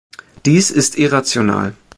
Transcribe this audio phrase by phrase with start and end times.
[0.47, 1.75] Dies ist irrational.